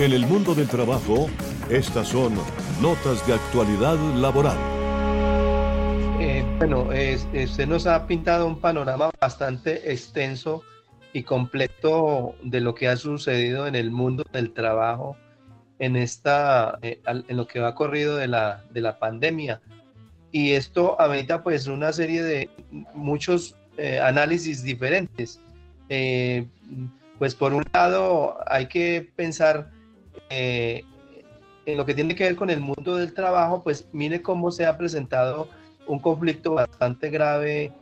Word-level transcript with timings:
En 0.00 0.12
el 0.12 0.26
mundo 0.26 0.54
del 0.54 0.66
trabajo, 0.66 1.28
estas 1.68 2.08
son 2.08 2.32
notas 2.80 3.26
de 3.26 3.34
actualidad 3.34 3.98
laboral. 4.16 4.56
Eh, 6.18 6.42
bueno, 6.56 6.88
se 7.46 7.66
nos 7.66 7.86
ha 7.86 8.06
pintado 8.06 8.46
un 8.46 8.58
panorama 8.58 9.10
bastante 9.20 9.92
extenso 9.92 10.62
y 11.12 11.22
completo 11.22 12.34
de 12.42 12.62
lo 12.62 12.74
que 12.74 12.88
ha 12.88 12.96
sucedido 12.96 13.66
en 13.66 13.74
el 13.74 13.90
mundo 13.90 14.24
del 14.32 14.54
trabajo 14.54 15.18
en, 15.78 15.96
esta, 15.96 16.78
eh, 16.80 17.02
en 17.06 17.36
lo 17.36 17.46
que 17.46 17.60
va 17.60 17.74
corrido 17.74 18.16
de 18.16 18.26
la, 18.26 18.64
de 18.70 18.80
la 18.80 18.98
pandemia. 18.98 19.60
Y 20.32 20.52
esto 20.52 20.98
amerita 20.98 21.42
pues 21.42 21.66
una 21.66 21.92
serie 21.92 22.22
de 22.22 22.48
muchos 22.94 23.54
eh, 23.76 24.00
análisis 24.00 24.62
diferentes. 24.62 25.42
pues 27.18 27.34
por 27.34 27.52
un 27.52 27.64
lado 27.74 28.38
hay 28.46 28.64
que 28.64 29.06
pensar 29.14 29.78
eh, 30.30 30.84
en 31.66 31.76
lo 31.76 31.84
que 31.84 31.94
tiene 31.94 32.14
que 32.14 32.24
ver 32.24 32.36
con 32.36 32.50
el 32.50 32.60
mundo 32.60 32.96
del 32.96 33.12
trabajo, 33.12 33.62
pues 33.62 33.88
mire 33.92 34.22
cómo 34.22 34.50
se 34.50 34.66
ha 34.66 34.78
presentado 34.78 35.48
un 35.86 35.98
conflicto 35.98 36.54
bastante 36.54 37.10
grave 37.10 37.72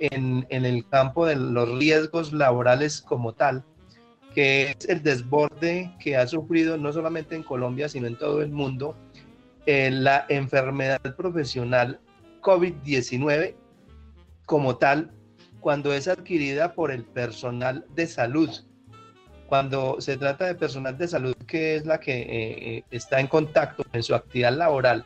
en, 0.00 0.46
el 0.50 0.86
campo 0.88 1.26
de 1.26 1.36
los 1.36 1.78
riesgos 1.78 2.32
laborales 2.32 3.00
como 3.00 3.32
tal, 3.32 3.64
que 4.34 4.72
es 4.72 4.88
el 4.88 5.02
desborde 5.02 5.94
que 6.00 6.16
ha 6.16 6.26
sufrido 6.26 6.76
no 6.76 6.92
solamente 6.92 7.36
en 7.36 7.42
Colombia, 7.42 7.88
sino 7.88 8.06
en 8.06 8.18
todo 8.18 8.42
el 8.42 8.50
mundo, 8.50 8.96
eh, 9.66 9.90
la 9.90 10.26
enfermedad 10.28 11.00
profesional 11.16 12.00
COVID-19 12.40 13.54
como 14.44 14.76
tal, 14.76 15.12
cuando 15.60 15.94
es 15.94 16.08
adquirida 16.08 16.74
por 16.74 16.90
el 16.90 17.04
personal 17.04 17.86
de 17.94 18.08
salud 18.08 18.50
cuando 19.52 20.00
se 20.00 20.16
trata 20.16 20.46
de 20.46 20.54
personal 20.54 20.96
de 20.96 21.06
salud 21.06 21.34
que 21.46 21.76
es 21.76 21.84
la 21.84 22.00
que 22.00 22.20
eh, 22.22 22.26
eh, 22.30 22.84
está 22.90 23.20
en 23.20 23.26
contacto 23.26 23.84
en 23.92 24.02
su 24.02 24.14
actividad 24.14 24.56
laboral, 24.56 25.04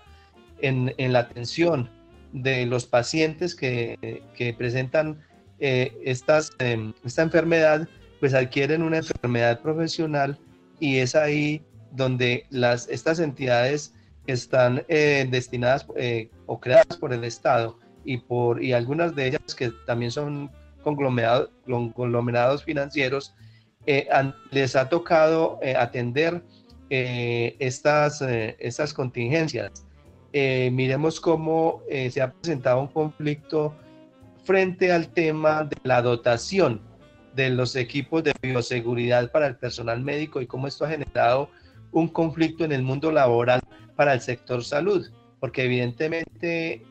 en, 0.61 0.95
la 1.13 1.19
atención 1.19 1.91
de 2.33 2.65
los 2.65 2.87
pacientes 2.87 3.57
que, 3.57 4.23
presentan 4.57 5.21
eh, 5.59 5.93
estas, 6.05 6.53
em, 6.61 6.93
esta 7.05 7.23
enfermedad, 7.23 7.89
pues 8.21 8.35
adquieren 8.35 8.83
una 8.83 8.99
enfermedad 8.99 9.61
profesional 9.63 10.39
y 10.79 10.99
es 10.99 11.17
ahí 11.17 11.61
donde 11.91 12.47
las, 12.51 12.89
estas 12.89 13.19
entidades 13.19 13.95
están 14.29 14.85
destinadas 14.87 15.89
o 16.47 16.61
creadas 16.61 16.97
por 17.01 17.13
el 17.13 17.25
Estado 17.25 17.81
y, 18.05 18.19
por, 18.19 18.63
y 18.63 18.75
algunas 18.75 19.17
de 19.17 19.27
ellas 19.27 19.57
que 19.57 19.73
también 19.87 20.13
son 20.13 20.53
conglomerados, 20.85 21.51
conglomerados 21.97 22.63
financieros, 22.63 23.35
eh, 23.87 24.09
les 24.51 24.75
ha 24.75 24.89
tocado 24.89 25.61
eh, 25.63 25.77
atender 25.77 26.43
eh, 26.91 27.55
estas, 27.61 28.21
estas 28.23 28.93
contingencias. 28.93 29.85
miremos 30.33 31.21
cómo 31.21 31.83
se 31.89 32.21
ha 32.21 32.31
presentado 32.31 32.81
un 32.81 32.89
conflicto 32.89 33.75
frente 34.45 34.93
al 34.93 35.09
tema 35.09 35.65
de 35.65 35.77
la 35.85 36.03
dotación 36.03 36.81
de 37.35 37.49
los 37.51 37.75
equipos 37.75 38.23
de 38.23 38.35
bioseguridad 38.43 39.31
para 39.31 39.47
el 39.47 39.57
personal 39.57 40.03
médico 40.03 40.41
y 40.41 40.47
cómo 40.47 40.67
esto 40.67 40.85
ha 40.85 40.91
generado 40.91 41.49
un 41.93 42.09
conflicto 42.09 42.65
en 42.65 42.73
el 42.73 42.83
mundo 42.83 43.11
laboral 43.11 43.61
para 43.95 44.13
el 44.13 44.21
sector 44.21 44.63
salud, 44.63 45.11
porque 45.41 45.65
evidentemente 45.65 46.83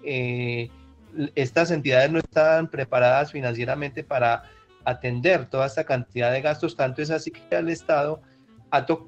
estas 1.35 1.69
entidades 1.71 2.11
no 2.11 2.19
están 2.19 2.67
preparadas 2.67 3.31
financieramente 3.31 4.03
para 4.03 4.43
atender 4.85 5.47
toda 5.47 5.65
esta 5.65 5.83
cantidad 5.83 6.31
de 6.31 6.41
gastos, 6.41 6.75
tanto 6.75 7.01
es 7.01 7.09
así 7.11 7.31
que 7.31 7.55
al 7.55 7.69
Estado 7.69 8.21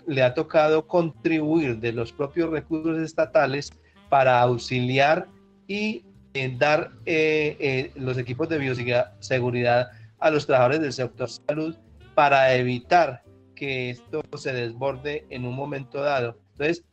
le 0.06 0.24
ha 0.24 0.34
tocado 0.34 0.88
contribuir 0.88 1.78
de 1.80 1.92
los 1.92 2.12
propios 2.12 2.50
recursos 2.50 2.98
estatales 3.00 3.72
para 4.10 4.40
auxiliar 4.42 5.28
y 5.68 6.06
eh, 6.34 6.56
dar 6.58 6.92
eh, 7.06 7.58
eh, 7.60 7.92
los 7.96 8.18
equipos 8.18 8.48
de 8.48 8.58
bioseguridad 8.58 9.92
a 10.20 10.32
los 10.32 10.46
trabajadores 10.46 10.82
del 10.82 10.94
sector 10.94 11.30
salud 11.30 11.76
para 12.16 12.54
evitar 12.56 13.24
que 13.56 13.90
esto 13.90 14.22
se 14.38 14.54
desborde 14.54 15.26
en 15.30 15.46
un 15.46 15.56
momento 15.56 16.02
dado. 16.02 16.38
Entonces, 16.54 16.84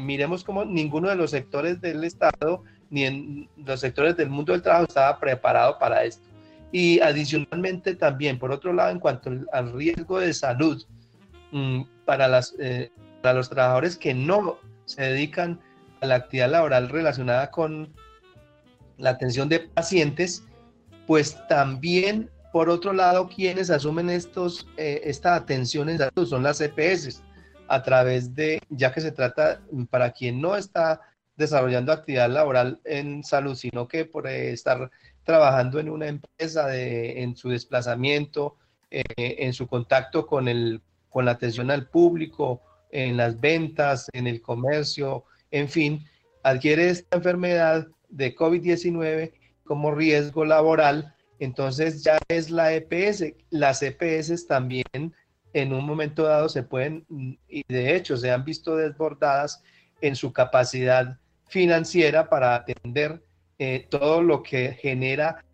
miremos 0.00 0.44
cómo 0.44 0.64
ninguno 0.64 1.08
de 1.08 1.16
los 1.16 1.30
sectores 1.32 1.80
del 1.80 2.04
Estado 2.04 2.62
ni 2.90 3.04
en 3.04 3.48
los 3.56 3.80
sectores 3.80 4.16
del 4.16 4.28
mundo 4.28 4.52
del 4.52 4.62
trabajo 4.62 4.84
estaba 4.84 5.18
preparado 5.18 5.78
para 5.78 6.04
esto. 6.04 6.28
Y 6.72 7.00
adicionalmente 7.00 7.94
también, 7.94 8.38
por 8.38 8.50
otro 8.50 8.72
lado, 8.72 8.90
en 8.90 8.98
cuanto 8.98 9.30
al 9.52 9.72
riesgo 9.72 10.18
de 10.18 10.32
salud 10.32 10.82
mm, 11.52 11.82
para, 12.06 12.28
las, 12.28 12.54
eh, 12.58 12.90
para 13.20 13.34
los 13.34 13.50
trabajadores 13.50 13.96
que 13.96 14.14
no 14.14 14.58
se 14.86 15.02
dedican 15.02 15.60
a 16.00 16.06
la 16.06 16.16
actividad 16.16 16.50
laboral 16.50 16.88
relacionada 16.88 17.50
con 17.50 17.92
la 18.96 19.10
atención 19.10 19.48
de 19.48 19.60
pacientes, 19.60 20.44
pues 21.06 21.36
también, 21.48 22.30
por 22.52 22.70
otro 22.70 22.92
lado, 22.92 23.28
quienes 23.28 23.70
asumen 23.70 24.08
estos, 24.10 24.66
eh, 24.76 25.02
esta 25.04 25.34
atención 25.34 25.88
en 25.88 25.98
salud 25.98 26.26
son 26.26 26.42
las 26.42 26.60
EPS, 26.60 27.22
a 27.68 27.82
través 27.82 28.34
de, 28.34 28.60
ya 28.68 28.92
que 28.92 29.00
se 29.00 29.12
trata, 29.12 29.62
para 29.90 30.12
quien 30.12 30.40
no 30.40 30.56
está 30.56 31.00
desarrollando 31.36 31.92
actividad 31.92 32.28
laboral 32.28 32.80
en 32.84 33.24
salud, 33.24 33.54
sino 33.54 33.88
que 33.88 34.04
por 34.04 34.26
estar 34.26 34.90
trabajando 35.24 35.78
en 35.78 35.88
una 35.88 36.08
empresa, 36.08 36.74
en 36.76 37.36
su 37.36 37.50
desplazamiento, 37.50 38.56
eh, 38.90 39.02
en 39.16 39.52
su 39.52 39.66
contacto 39.66 40.26
con, 40.26 40.48
el, 40.48 40.82
con 41.08 41.24
la 41.24 41.32
atención 41.32 41.70
al 41.70 41.88
público, 41.88 42.60
en 42.90 43.16
las 43.16 43.40
ventas, 43.40 44.08
en 44.12 44.26
el 44.26 44.42
comercio, 44.42 45.24
en 45.50 45.68
fin, 45.68 46.04
adquiere 46.42 46.90
esta 46.90 47.16
enfermedad 47.16 47.86
de 48.08 48.34
COVID-19 48.34 49.32
como 49.64 49.94
riesgo 49.94 50.44
laboral, 50.44 51.14
entonces 51.38 52.04
ya 52.04 52.18
es 52.28 52.50
la 52.50 52.74
EPS. 52.74 53.34
Las 53.50 53.82
EPS 53.82 54.46
también 54.46 55.14
en 55.54 55.72
un 55.72 55.84
momento 55.84 56.24
dado 56.24 56.48
se 56.48 56.62
pueden, 56.62 57.06
y 57.48 57.62
de 57.68 57.96
hecho 57.96 58.16
se 58.16 58.30
han 58.30 58.44
visto 58.44 58.76
desbordadas 58.76 59.62
en 60.00 60.16
su 60.16 60.32
capacidad 60.32 61.18
financiera 61.48 62.28
para 62.28 62.54
atender 62.54 63.22
eh, 63.64 63.86
todo 63.88 64.24
lo 64.24 64.42
que 64.42 64.72
genera 64.72 65.44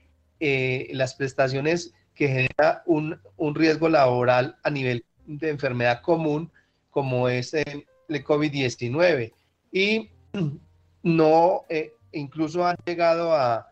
eh, 0.40 0.88
las 0.92 1.14
prestaciones 1.14 1.92
que 2.14 2.28
genera 2.28 2.82
un, 2.86 3.20
riesgo 3.54 3.90
laboral 3.90 4.56
a 4.62 4.70
nivel 4.70 5.04
de 5.26 5.50
enfermedad 5.50 6.00
común 6.00 6.50
como 6.88 7.28
es 7.28 7.52
el, 7.52 7.84
COVID-19. 8.08 9.34
Y 9.72 10.08
no, 11.02 11.66
eh, 11.68 11.92
incluso 12.12 12.66
han 12.66 12.78
llegado 12.86 13.34
a, 13.34 13.68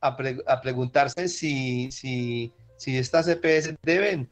a, 0.00 0.60
preguntarse 0.62 1.26
si, 1.26 1.90
si, 1.90 2.52
si, 2.76 2.96
estas 2.96 3.26
EPS 3.26 3.74
deben, 3.82 4.30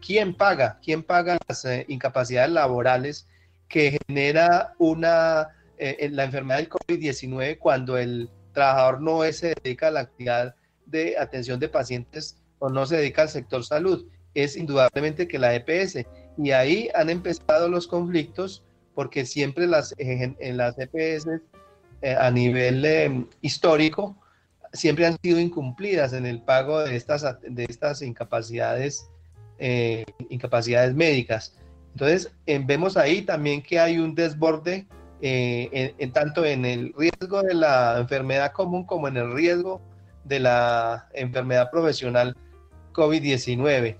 ¿quién 0.00 0.32
paga? 0.32 0.78
¿Quién 0.80 1.02
paga 1.02 1.38
las 1.48 1.66
incapacidades 1.88 2.52
laborales 2.52 3.26
que 3.66 3.98
genera 4.06 4.74
una, 4.78 5.48
la 5.76 6.24
enfermedad 6.24 6.58
del 6.58 6.68
COVID-19 6.68 7.58
cuando 7.58 7.98
el 7.98 8.30
trabajador 8.56 9.02
no 9.02 9.22
se 9.32 9.54
dedica 9.62 9.88
a 9.88 9.90
la 9.90 10.00
actividad 10.00 10.54
de 10.86 11.18
atención 11.18 11.60
de 11.60 11.68
pacientes 11.68 12.38
o 12.58 12.70
no 12.70 12.86
se 12.86 12.96
dedica 12.96 13.22
al 13.22 13.28
sector 13.28 13.62
salud, 13.64 14.06
es 14.34 14.56
indudablemente 14.56 15.28
que 15.28 15.38
la 15.38 15.54
EPS. 15.54 16.06
Y 16.38 16.50
ahí 16.50 16.88
han 16.94 17.10
empezado 17.10 17.68
los 17.68 17.86
conflictos 17.86 18.62
porque 18.94 19.26
siempre 19.26 19.66
las, 19.66 19.94
en, 19.98 20.56
las 20.56 20.76
EPS 20.78 21.28
eh, 22.00 22.16
a 22.18 22.30
nivel 22.30 22.84
eh, 22.84 23.26
histórico 23.42 24.16
siempre 24.72 25.06
han 25.06 25.18
sido 25.22 25.38
incumplidas 25.38 26.14
en 26.14 26.24
el 26.24 26.40
pago 26.40 26.80
de 26.80 26.96
estas, 26.96 27.24
de 27.42 27.64
estas 27.64 28.00
incapacidades, 28.00 29.06
eh, 29.58 30.04
incapacidades 30.30 30.94
médicas. 30.94 31.56
Entonces, 31.92 32.30
vemos 32.64 32.96
ahí 32.96 33.22
también 33.22 33.62
que 33.62 33.78
hay 33.78 33.98
un 33.98 34.14
desborde 34.14 34.86
eh, 35.22 35.94
en, 35.98 36.12
tanto 36.12 36.44
en 36.44 36.64
el 36.64 36.92
riesgo 36.96 37.42
de 37.42 37.54
la 37.54 37.98
enfermedad 37.98 38.52
común 38.52 38.84
como 38.84 39.08
en 39.08 39.16
el 39.16 39.32
riesgo 39.32 39.80
de 40.24 40.40
la 40.40 41.08
enfermedad 41.14 41.70
profesional 41.70 42.36
COVID-19. 42.92 43.96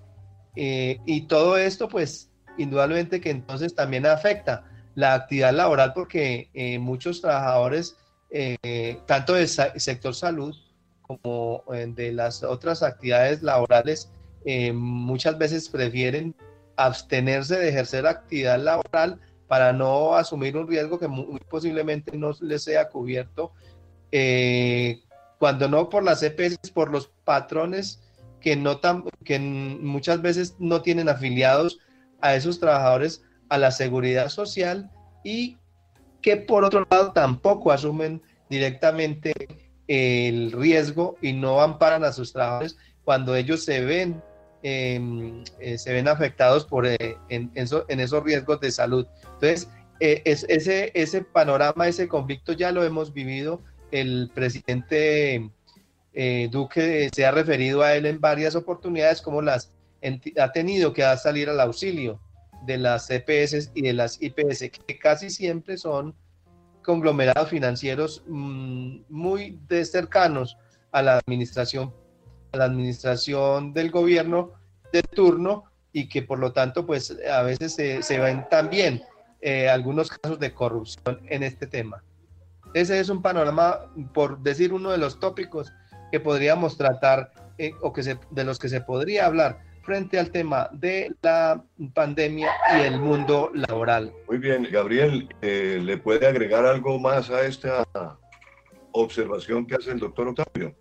Eh, 0.56 0.98
y 1.06 1.22
todo 1.22 1.56
esto, 1.56 1.88
pues, 1.88 2.30
indudablemente 2.58 3.20
que 3.20 3.30
entonces 3.30 3.74
también 3.74 4.06
afecta 4.06 4.64
la 4.94 5.14
actividad 5.14 5.52
laboral 5.52 5.92
porque 5.94 6.50
eh, 6.54 6.78
muchos 6.78 7.20
trabajadores, 7.20 7.96
tanto 9.06 9.34
del 9.34 9.48
sector 9.48 10.14
salud 10.14 10.54
como 11.02 11.64
de 11.70 12.12
las 12.12 12.42
otras 12.42 12.82
actividades 12.82 13.42
laborales, 13.42 14.10
muchas 14.74 15.38
veces 15.38 15.68
prefieren 15.68 16.34
abstenerse 16.76 17.56
de 17.58 17.68
ejercer 17.68 18.06
actividad 18.06 18.58
laboral 18.58 19.20
para 19.48 19.72
no 19.72 20.14
asumir 20.14 20.56
un 20.56 20.68
riesgo 20.68 20.98
que 20.98 21.08
muy 21.08 21.40
posiblemente 21.48 22.16
no 22.16 22.32
les 22.40 22.64
sea 22.64 22.88
cubierto, 22.88 23.52
eh, 24.12 25.02
cuando 25.38 25.68
no 25.68 25.88
por 25.88 26.02
las 26.02 26.22
EPS, 26.22 26.70
por 26.72 26.90
los 26.90 27.08
patrones 27.24 28.02
que, 28.40 28.56
no 28.56 28.78
tan, 28.78 29.04
que 29.24 29.38
muchas 29.38 30.22
veces 30.22 30.56
no 30.58 30.82
tienen 30.82 31.08
afiliados 31.08 31.78
a 32.20 32.34
esos 32.34 32.60
trabajadores 32.60 33.22
a 33.48 33.58
la 33.58 33.70
seguridad 33.70 34.28
social 34.28 34.90
y 35.24 35.58
que 36.22 36.36
por 36.36 36.64
otro 36.64 36.86
lado 36.90 37.12
tampoco 37.12 37.70
asumen 37.70 38.22
directamente 38.48 39.32
el 39.88 40.52
riesgo 40.52 41.16
y 41.20 41.32
no 41.32 41.60
amparan 41.60 42.04
a 42.04 42.12
sus 42.12 42.32
trabajadores 42.32 42.76
cuando 43.04 43.36
ellos 43.36 43.64
se 43.64 43.84
ven 43.84 44.22
em, 44.62 45.44
eh, 45.60 45.78
se 45.78 45.92
ven 45.92 46.08
afectados 46.08 46.64
por 46.64 46.86
eh, 46.86 47.16
en, 47.28 47.50
esos 47.54 48.22
riesgos 48.24 48.60
de 48.60 48.70
salud. 48.70 49.06
Entonces, 49.34 49.68
eh, 50.00 50.22
ese, 50.24 50.92
ese 50.94 51.22
panorama, 51.22 51.88
ese 51.88 52.08
conflicto 52.08 52.52
ya 52.52 52.72
lo 52.72 52.84
hemos 52.84 53.12
vivido. 53.12 53.60
El 53.90 54.30
presidente 54.34 55.50
Duque 56.50 57.10
se 57.14 57.26
ha 57.26 57.30
referido 57.30 57.82
a 57.82 57.94
él 57.94 58.06
en 58.06 58.20
varias 58.20 58.56
oportunidades 58.56 59.20
como 59.20 59.42
las 59.42 59.76
ha 60.38 60.52
tenido 60.52 60.92
que 60.92 61.02
salir 61.16 61.48
al 61.48 61.60
auxilio 61.60 62.20
de 62.64 62.78
las 62.78 63.06
CPS 63.06 63.70
y 63.74 63.82
de 63.82 63.92
las 63.92 64.20
IPS, 64.20 64.70
que 64.86 64.98
casi 64.98 65.30
siempre 65.30 65.76
son 65.76 66.14
conglomerados 66.82 67.50
financieros 67.50 68.22
mm, 68.26 69.00
muy 69.08 69.58
de 69.68 69.84
cercanos 69.84 70.56
a 70.92 71.02
la 71.02 71.18
administración, 71.18 71.92
a 72.52 72.56
la 72.56 72.64
administración 72.64 73.72
del 73.72 73.90
gobierno 73.90 74.52
de 74.92 75.02
turno 75.02 75.64
y 75.92 76.08
que 76.08 76.22
por 76.22 76.38
lo 76.38 76.52
tanto 76.52 76.86
pues 76.86 77.16
a 77.30 77.42
veces 77.42 77.74
se, 77.74 78.18
ven 78.18 78.46
también 78.50 79.02
eh, 79.40 79.68
algunos 79.68 80.10
casos 80.10 80.38
de 80.38 80.52
corrupción 80.52 81.20
en 81.28 81.42
este 81.42 81.66
tema. 81.66 82.02
Ese 82.74 83.00
es 83.00 83.08
un 83.08 83.22
panorama, 83.22 83.90
por 84.12 84.40
decir 84.40 84.72
uno 84.72 84.90
de 84.90 84.98
los 84.98 85.18
tópicos 85.18 85.72
que 86.12 86.20
podríamos 86.20 86.76
tratar 86.76 87.32
eh, 87.58 87.72
o 87.80 87.92
que 87.92 88.02
se, 88.02 88.18
de 88.30 88.44
los 88.44 88.58
que 88.58 88.68
se 88.68 88.82
podría 88.82 89.26
hablar 89.26 89.60
frente 89.82 90.18
al 90.18 90.30
tema 90.30 90.68
de 90.72 91.14
la 91.22 91.62
pandemia 91.94 92.50
y 92.76 92.80
el 92.82 93.00
mundo 93.00 93.50
laboral. 93.54 94.12
Muy 94.28 94.38
bien, 94.38 94.68
Gabriel, 94.70 95.28
eh, 95.40 95.80
¿le 95.82 95.96
puede 95.96 96.26
agregar 96.26 96.66
algo 96.66 96.98
más 96.98 97.30
a 97.30 97.46
esta 97.46 97.86
observación 98.92 99.64
que 99.64 99.76
hace 99.76 99.92
el 99.92 100.00
doctor 100.00 100.28
Octavio? 100.28 100.74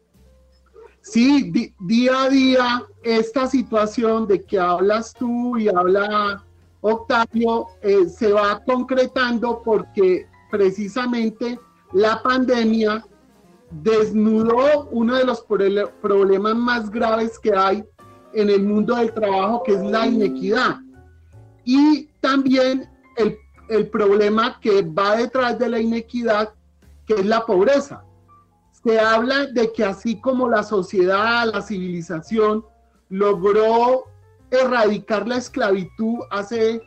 Sí, 1.05 1.53
día 1.81 2.23
a 2.23 2.29
día 2.29 2.83
esta 3.03 3.45
situación 3.45 4.25
de 4.25 4.43
que 4.43 4.57
hablas 4.57 5.13
tú 5.13 5.55
y 5.55 5.69
habla 5.69 6.43
Octavio 6.81 7.67
eh, 7.83 8.09
se 8.09 8.33
va 8.33 8.63
concretando 8.65 9.61
porque 9.63 10.27
precisamente 10.49 11.59
la 11.93 12.23
pandemia 12.23 13.05
desnudó 13.69 14.87
uno 14.89 15.15
de 15.15 15.25
los 15.25 15.45
problemas 16.01 16.55
más 16.55 16.89
graves 16.89 17.37
que 17.37 17.55
hay 17.55 17.83
en 18.33 18.49
el 18.49 18.63
mundo 18.63 18.95
del 18.95 19.13
trabajo, 19.13 19.61
que 19.61 19.73
es 19.73 19.83
la 19.83 20.07
inequidad. 20.07 20.77
Y 21.65 22.07
también 22.19 22.89
el, 23.17 23.37
el 23.69 23.89
problema 23.89 24.59
que 24.59 24.81
va 24.81 25.17
detrás 25.17 25.59
de 25.59 25.69
la 25.69 25.79
inequidad, 25.79 26.51
que 27.05 27.13
es 27.13 27.25
la 27.27 27.45
pobreza. 27.45 28.03
Se 28.85 28.99
habla 28.99 29.47
de 29.47 29.73
que 29.73 29.83
así 29.83 30.21
como 30.21 30.47
la 30.47 30.61
sociedad, 30.61 31.51
la 31.51 31.63
civilización 31.63 32.63
logró 33.09 34.03
erradicar 34.51 35.27
la 35.27 35.37
esclavitud 35.37 36.19
hace 36.29 36.83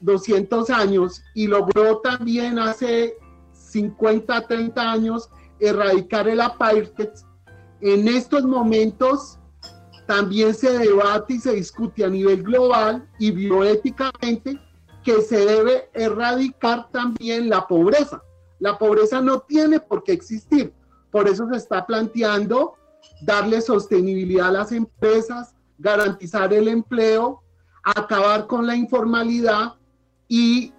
200 0.00 0.70
años 0.70 1.22
y 1.32 1.46
logró 1.46 1.98
también 1.98 2.58
hace 2.58 3.14
50, 3.52 4.48
30 4.48 4.90
años 4.90 5.30
erradicar 5.60 6.26
el 6.26 6.40
apartheid, 6.40 7.10
en 7.80 8.08
estos 8.08 8.42
momentos 8.42 9.38
también 10.08 10.52
se 10.52 10.76
debate 10.76 11.34
y 11.34 11.38
se 11.38 11.52
discute 11.52 12.04
a 12.04 12.08
nivel 12.08 12.42
global 12.42 13.08
y 13.20 13.30
bioéticamente 13.30 14.60
que 15.04 15.22
se 15.22 15.46
debe 15.46 15.90
erradicar 15.94 16.90
también 16.90 17.48
la 17.48 17.68
pobreza. 17.68 18.20
La 18.58 18.76
pobreza 18.76 19.20
no 19.20 19.38
tiene 19.42 19.78
por 19.78 20.02
qué 20.02 20.10
existir. 20.10 20.74
Por 21.14 21.28
eso 21.28 21.48
se 21.48 21.58
está 21.58 21.86
planteando 21.86 22.74
darle 23.22 23.60
sostenibilidad 23.60 24.48
a 24.48 24.50
las 24.50 24.72
empresas, 24.72 25.54
garantizar 25.78 26.52
el 26.52 26.66
empleo, 26.66 27.40
acabar 27.84 28.48
con 28.48 28.66
la 28.66 28.74
informalidad 28.74 29.74
y 30.26 30.72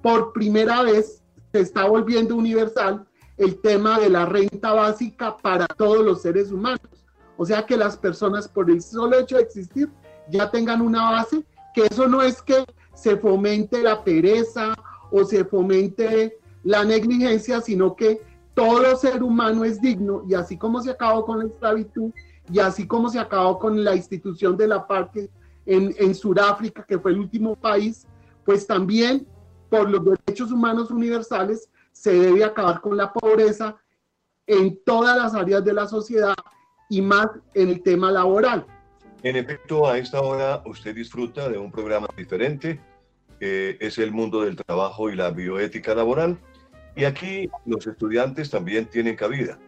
por 0.00 0.32
primera 0.32 0.84
vez 0.84 1.24
se 1.50 1.58
está 1.58 1.86
volviendo 1.86 2.36
universal 2.36 3.04
el 3.36 3.60
tema 3.60 3.98
de 3.98 4.10
la 4.10 4.26
renta 4.26 4.74
básica 4.74 5.36
para 5.36 5.66
todos 5.66 6.04
los 6.04 6.22
seres 6.22 6.52
humanos. 6.52 7.04
O 7.36 7.44
sea, 7.44 7.66
que 7.66 7.76
las 7.76 7.96
personas 7.96 8.46
por 8.46 8.70
el 8.70 8.80
solo 8.80 9.18
hecho 9.18 9.38
de 9.38 9.42
existir 9.42 9.90
ya 10.30 10.52
tengan 10.52 10.80
una 10.80 11.10
base, 11.10 11.44
que 11.74 11.86
eso 11.86 12.06
no 12.06 12.22
es 12.22 12.40
que 12.40 12.64
se 12.94 13.16
fomente 13.16 13.82
la 13.82 14.04
pereza 14.04 14.72
o 15.10 15.24
se 15.24 15.44
fomente 15.44 16.38
la 16.62 16.84
negligencia, 16.84 17.60
sino 17.60 17.96
que 17.96 18.20
todo 18.54 18.96
ser 18.96 19.22
humano 19.22 19.64
es 19.64 19.80
digno 19.80 20.24
y 20.28 20.34
así 20.34 20.56
como 20.56 20.80
se 20.82 20.90
acabó 20.90 21.24
con 21.24 21.38
la 21.38 21.46
esclavitud 21.46 22.12
y 22.52 22.58
así 22.58 22.86
como 22.86 23.08
se 23.08 23.18
acabó 23.18 23.58
con 23.58 23.82
la 23.82 23.94
institución 23.94 24.56
de 24.56 24.68
la 24.68 24.86
parte 24.86 25.30
en, 25.64 25.94
en 25.98 26.14
Sudáfrica, 26.14 26.84
que 26.84 26.98
fue 26.98 27.12
el 27.12 27.20
último 27.20 27.54
país, 27.56 28.06
pues 28.44 28.66
también 28.66 29.26
por 29.70 29.88
los 29.88 30.04
derechos 30.04 30.52
humanos 30.52 30.90
universales 30.90 31.70
se 31.92 32.12
debe 32.12 32.44
acabar 32.44 32.80
con 32.80 32.96
la 32.96 33.12
pobreza 33.12 33.76
en 34.46 34.78
todas 34.84 35.16
las 35.16 35.34
áreas 35.34 35.64
de 35.64 35.72
la 35.72 35.86
sociedad 35.86 36.34
y 36.90 37.00
más 37.00 37.28
en 37.54 37.68
el 37.68 37.82
tema 37.82 38.10
laboral. 38.10 38.66
En 39.22 39.36
efecto, 39.36 39.88
a 39.88 39.98
esta 39.98 40.20
hora 40.20 40.62
usted 40.66 40.94
disfruta 40.94 41.48
de 41.48 41.56
un 41.56 41.70
programa 41.70 42.08
diferente, 42.16 42.80
que 43.38 43.76
es 43.80 43.98
el 43.98 44.10
mundo 44.10 44.42
del 44.42 44.56
trabajo 44.56 45.10
y 45.10 45.16
la 45.16 45.30
bioética 45.30 45.94
laboral. 45.94 46.38
Y 46.94 47.04
aquí 47.04 47.48
los 47.64 47.86
estudiantes 47.86 48.50
también 48.50 48.86
tienen 48.86 49.16
cabida. 49.16 49.58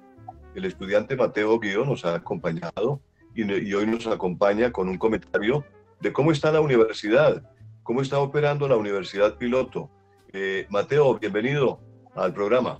El 0.55 0.67
estudiante 0.67 1.17
Mateo 1.17 1.59
Guido 1.59 1.85
nos 1.85 2.05
ha 2.05 2.15
acompañado 2.15 3.01
y, 3.35 3.43
hoy 3.75 3.87
nos 3.87 4.07
acompaña 4.07 4.71
con 4.71 4.89
un 4.89 4.99
comentario 4.99 5.65
de 6.01 6.13
cómo 6.13 6.31
está 6.31 6.53
la 6.53 6.61
universidad, 6.61 7.43
cómo 7.83 8.03
está 8.03 8.21
operando 8.21 8.69
la 8.69 8.77
universidad 8.77 9.37
piloto. 9.37 9.91
Eh, 10.33 10.67
Mateo, 10.69 11.19
bienvenido 11.19 11.81
al 12.15 12.33
programa. 12.33 12.79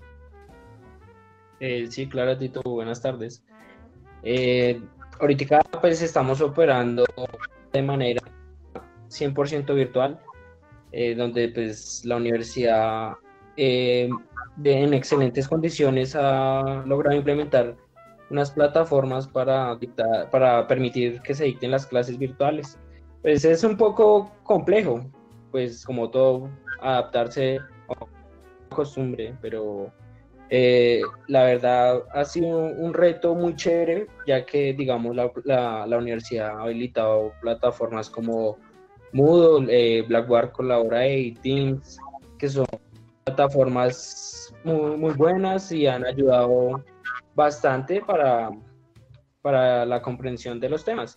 Eh, 1.61 1.87
sí, 1.91 2.09
claro, 2.09 2.37
Tito, 2.37 2.63
buenas 2.63 3.01
tardes. 3.01 3.43
Eh, 4.23 4.81
ahorita 5.21 5.61
pues 5.81 6.03
estamos 6.03 6.41
operando 6.41 7.05
de 7.73 7.83
manera 7.83 8.23
100% 9.09 9.75
virtual, 9.75 10.21
eh, 10.93 11.15
donde 11.15 11.49
pues 11.49 12.05
la 12.05 12.17
universidad 12.17 13.15
eh, 13.57 14.09
en 14.63 14.95
excelentes 14.95 15.49
condiciones 15.49 16.15
ha 16.17 16.83
logrado 16.87 17.17
implementar 17.17 17.77
unas 18.31 18.51
plataformas 18.51 19.29
para, 19.29 19.79
para 20.31 20.67
permitir 20.67 21.21
que 21.23 21.35
se 21.35 21.45
dicten 21.45 21.71
las 21.71 21.87
clases 21.87 22.19
virtuales. 22.19 22.79
Pues 23.23 23.45
es 23.45 23.65
un 23.65 23.77
poco 23.77 24.31
complejo, 24.43 25.05
pues 25.51 25.85
como 25.85 26.11
todo, 26.11 26.51
adaptarse 26.81 27.59
a 27.89 28.75
costumbre, 28.75 29.35
pero 29.41 29.93
eh, 30.51 31.01
la 31.29 31.45
verdad 31.45 32.03
ha 32.13 32.25
sido 32.25 32.59
un 32.59 32.93
reto 32.93 33.35
muy 33.35 33.57
chévere, 33.57 34.07
ya 34.27 34.45
que, 34.45 34.75
digamos, 34.75 35.17
la, 35.17 35.31
la, 35.87 35.99
universidad 35.99 36.59
ha 36.59 36.63
habilitado 36.63 37.33
plataformas 37.41 38.11
como 38.11 38.59
Moodle, 39.13 39.69
eh, 39.71 40.03
Blackboard 40.03 40.53
Colabora 40.53 41.09
y 41.09 41.33
Teams, 41.37 41.99
que 42.39 42.49
son 42.49 42.67
plataformas 43.25 44.55
muy, 44.65 44.97
muy 44.97 45.15
buenas 45.15 45.73
y 45.73 45.87
han 45.87 46.05
ayudado 46.05 46.85
bastante 47.35 48.01
para, 48.01 48.51
para 49.43 49.85
la 49.87 50.03
comprensión 50.03 50.61
de 50.61 50.69
los 50.69 50.85
temas. 50.85 51.17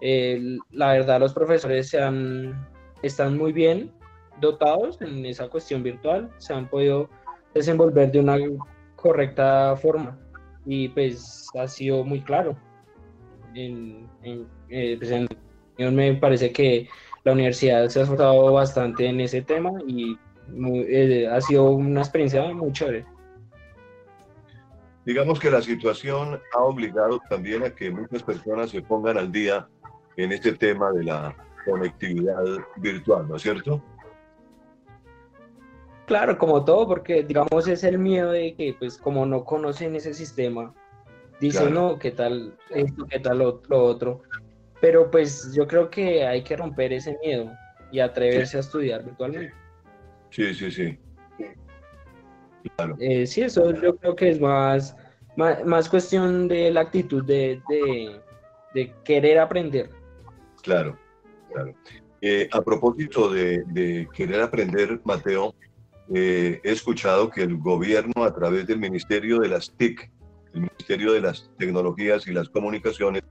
la 0.00 0.92
verdad, 0.92 1.20
los 1.20 1.34
profesores 1.34 1.88
se 1.88 2.00
han, 2.00 2.66
están 3.02 3.36
muy 3.36 3.52
bien 3.52 3.92
dotados 4.40 5.00
en 5.02 5.26
esa 5.26 5.48
cuestión 5.48 5.82
virtual, 5.82 6.30
se 6.38 6.54
han 6.54 6.68
podido 6.68 7.08
desenvolver 7.54 8.10
de 8.10 8.20
una 8.20 8.38
correcta 8.96 9.76
forma 9.76 10.18
y 10.64 10.88
pues 10.88 11.50
ha 11.54 11.66
sido 11.66 12.04
muy 12.04 12.20
claro. 12.20 12.56
En, 13.54 14.08
eh, 14.70 14.96
pues, 14.98 15.92
me 15.92 16.14
parece 16.14 16.52
que 16.52 16.88
la 17.24 17.32
universidad 17.32 17.88
se 17.88 18.00
ha 18.00 18.02
esforzado 18.02 18.52
bastante 18.52 19.06
en 19.06 19.20
ese 19.20 19.42
tema 19.42 19.70
y 19.86 20.16
eh, 20.88 21.28
ha 21.28 21.40
sido 21.40 21.70
una 21.70 22.00
experiencia 22.00 22.42
muy 22.52 22.72
chévere. 22.72 23.04
Digamos 25.04 25.40
que 25.40 25.50
la 25.50 25.60
situación 25.60 26.40
ha 26.54 26.58
obligado 26.60 27.20
también 27.28 27.64
a 27.64 27.74
que 27.74 27.90
muchas 27.90 28.22
personas 28.22 28.70
se 28.70 28.82
pongan 28.82 29.18
al 29.18 29.32
día 29.32 29.66
en 30.16 30.30
este 30.30 30.52
tema 30.52 30.92
de 30.92 31.04
la 31.04 31.34
conectividad 31.64 32.44
virtual, 32.76 33.28
¿no 33.28 33.36
es 33.36 33.42
cierto? 33.42 33.82
Claro, 36.06 36.36
como 36.38 36.64
todo, 36.64 36.86
porque 36.86 37.22
digamos 37.22 37.66
es 37.66 37.84
el 37.84 37.98
miedo 37.98 38.32
de 38.32 38.54
que 38.54 38.74
pues 38.78 38.98
como 38.98 39.24
no 39.24 39.44
conocen 39.44 39.96
ese 39.96 40.14
sistema, 40.14 40.74
dicen 41.40 41.74
no, 41.74 41.98
qué 41.98 42.10
tal 42.10 42.56
esto, 42.70 43.06
qué 43.06 43.18
tal 43.18 43.38
lo, 43.38 43.62
otro. 43.70 44.22
Pero 44.80 45.10
pues 45.10 45.52
yo 45.54 45.66
creo 45.66 45.90
que 45.90 46.26
hay 46.26 46.42
que 46.42 46.56
romper 46.56 46.92
ese 46.92 47.16
miedo. 47.24 47.50
y 47.92 48.00
atreverse 48.00 48.56
a 48.56 48.60
estudiar 48.60 49.04
virtualmente. 49.04 49.61
Sí, 50.32 50.54
sí, 50.54 50.70
sí. 50.70 50.98
Claro. 52.76 52.96
Eh, 52.98 53.26
sí, 53.26 53.42
eso 53.42 53.70
yo 53.74 53.96
creo 53.96 54.16
que 54.16 54.30
es 54.30 54.40
más, 54.40 54.96
más, 55.36 55.88
cuestión 55.88 56.48
de 56.48 56.70
la 56.70 56.80
actitud 56.80 57.22
de, 57.24 57.60
de, 58.72 58.92
querer 59.04 59.38
aprender. 59.38 59.90
Claro, 60.62 60.98
claro. 61.52 61.74
Eh, 62.22 62.48
a 62.50 62.62
propósito 62.62 63.30
de, 63.30 64.08
querer 64.14 64.40
aprender, 64.40 65.00
Mateo, 65.04 65.54
eh, 66.14 66.60
he 66.64 66.70
escuchado 66.70 67.28
que 67.28 67.42
el 67.42 67.58
gobierno 67.58 68.24
a 68.24 68.34
través 68.34 68.66
del 68.66 68.78
Ministerio 68.78 69.38
de 69.40 69.48
las 69.48 69.70
TIC, 69.76 70.10
el 70.54 70.60
Ministerio 70.60 71.12
de 71.12 71.20
las 71.20 71.50
Tecnologías 71.58 72.26
y 72.26 72.32
las 72.32 72.48
Comunicaciones, 72.48 73.22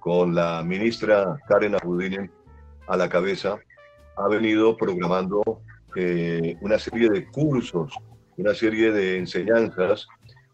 con 0.00 0.34
la 0.34 0.62
ministra 0.62 1.36
Karen 1.48 1.76
Abudinen 1.76 2.30
a 2.88 2.96
la 2.96 3.08
cabeza, 3.08 3.58
ha 4.16 4.28
venido 4.28 4.76
programando 4.76 5.62
eh, 5.94 6.56
una 6.60 6.78
serie 6.78 7.08
de 7.08 7.26
cursos, 7.26 7.92
una 8.36 8.54
serie 8.54 8.92
de 8.92 9.18
enseñanzas 9.18 10.06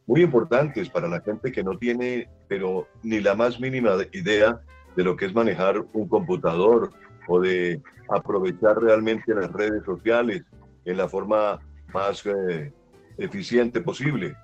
muy 0.06 0.22
importantes 0.22 0.88
para 0.88 1.08
la 1.08 1.20
gente 1.20 1.52
que 1.52 1.62
no 1.62 1.78
tiene, 1.78 2.28
pero 2.48 2.88
ni 3.02 3.20
la 3.20 3.34
más 3.34 3.60
mínima 3.60 3.96
idea 4.12 4.60
de 4.96 5.04
lo 5.04 5.16
que 5.16 5.26
es 5.26 5.34
manejar 5.34 5.84
un 5.92 6.08
computador 6.08 6.90
o 7.28 7.40
de 7.40 7.80
aprovechar 8.08 8.80
realmente 8.80 9.34
las 9.34 9.50
redes 9.52 9.84
sociales 9.84 10.42
en 10.84 10.96
la 10.96 11.08
forma 11.08 11.60
más 11.92 12.24
eh, 12.26 12.72
eficiente 13.16 13.80
posible. 13.80 14.36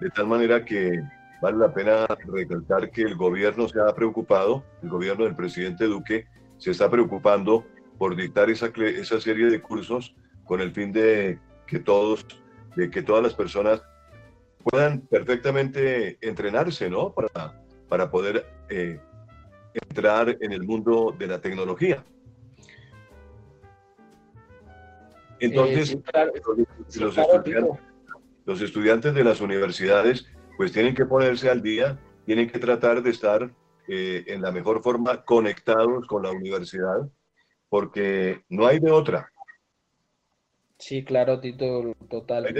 De 0.00 0.10
tal 0.10 0.26
manera 0.26 0.64
que 0.64 1.00
vale 1.40 1.58
la 1.58 1.72
pena 1.72 2.06
recalcar 2.26 2.90
que 2.90 3.02
el 3.02 3.16
gobierno 3.16 3.68
se 3.68 3.80
ha 3.80 3.94
preocupado, 3.94 4.64
el 4.82 4.88
gobierno 4.88 5.24
del 5.24 5.36
presidente 5.36 5.84
Duque 5.84 6.26
se 6.58 6.72
está 6.72 6.90
preocupando 6.90 7.64
por 7.98 8.16
dictar 8.16 8.50
esa, 8.50 8.66
esa 8.66 9.20
serie 9.20 9.46
de 9.46 9.60
cursos 9.60 10.14
con 10.44 10.60
el 10.60 10.72
fin 10.72 10.92
de 10.92 11.38
que 11.66 11.78
todos, 11.78 12.26
de 12.76 12.90
que 12.90 13.02
todas 13.02 13.22
las 13.22 13.34
personas 13.34 13.82
puedan 14.62 15.00
perfectamente 15.02 16.18
entrenarse, 16.20 16.88
¿no? 16.88 17.12
Para, 17.12 17.62
para 17.88 18.10
poder 18.10 18.46
eh, 18.70 18.98
entrar 19.74 20.36
en 20.40 20.52
el 20.52 20.62
mundo 20.62 21.14
de 21.18 21.26
la 21.26 21.40
tecnología. 21.40 22.04
Entonces, 25.40 25.92
eh, 25.92 26.32
los, 27.00 27.18
estudiantes, 27.18 27.80
los, 28.46 28.60
estudiantes, 28.62 29.14
de 29.14 29.24
las 29.24 29.40
universidades 29.40 30.26
pues 30.56 30.72
tienen 30.72 30.94
que 30.94 31.04
ponerse 31.04 31.50
al 31.50 31.60
día, 31.60 31.98
tienen 32.24 32.48
que 32.48 32.58
tratar 32.58 33.02
de 33.02 33.10
estar 33.10 33.50
eh, 33.88 34.24
en 34.28 34.40
la 34.40 34.52
mejor 34.52 34.82
forma 34.82 35.24
conectados 35.24 36.06
con 36.06 36.22
la 36.22 36.30
universidad, 36.30 37.08
porque 37.68 38.42
no 38.48 38.66
hay 38.66 38.78
de 38.78 38.90
otra. 38.90 39.30
Sí, 40.78 41.04
claro, 41.04 41.40
Tito, 41.40 41.94
total. 42.08 42.54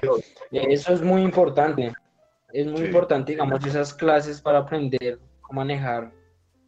Eso 0.51 0.93
es 0.93 1.03
muy 1.03 1.23
importante. 1.23 1.93
Es 2.53 2.67
muy 2.67 2.83
importante, 2.83 3.33
digamos, 3.33 3.65
esas 3.67 3.93
clases 3.93 4.41
para 4.41 4.61
aprender 4.61 5.19
a 5.51 5.53
manejar 5.53 6.13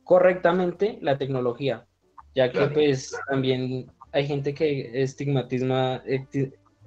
correctamente 0.04 0.98
la 1.00 1.16
tecnología, 1.16 1.86
ya 2.34 2.50
que 2.50 2.66
pues 2.66 3.16
también 3.28 3.90
hay 4.12 4.26
gente 4.26 4.52
que 4.54 5.02
estigmatiza, 5.02 6.02
eh, 6.06 6.26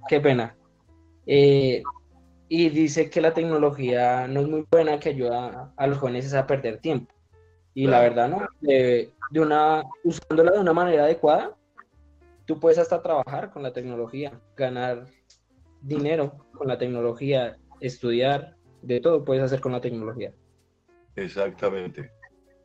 qué 0.08 0.20
pena, 0.20 0.56
eh, 1.26 1.84
y 2.50 2.70
dice 2.70 3.10
que 3.10 3.22
la 3.22 3.34
tecnología 3.34 4.28
no 4.28 4.42
es 4.42 4.48
muy 4.48 4.66
buena, 4.70 5.00
que 5.00 5.10
ayuda 5.10 5.72
a 5.78 5.88
los 5.88 6.00
jóvenes 6.00 6.34
a 6.34 6.48
perder 6.48 6.80
tiempo. 6.80 7.14
Y 7.76 7.88
la 7.88 8.02
verdad, 8.02 8.30
¿no? 8.30 8.48
De, 8.60 9.12
de, 9.30 9.40
una, 9.40 9.84
usándola 10.04 10.52
de 10.54 10.60
una 10.60 10.74
manera 10.74 11.04
adecuada, 11.04 11.56
tú 12.50 12.60
puedes 12.60 12.80
hasta 12.80 13.00
trabajar 13.00 13.52
con 13.52 13.62
la 13.62 13.72
tecnología, 13.72 14.42
ganar 14.58 15.06
dinero 15.82 16.48
con 16.52 16.68
la 16.68 16.80
tecnología, 16.80 17.60
estudiar, 17.80 18.56
de 18.82 19.00
todo 19.00 19.24
puedes 19.24 19.44
hacer 19.44 19.62
con 19.62 19.72
la 19.72 19.80
tecnología. 19.80 20.34
Exactamente. 21.16 22.10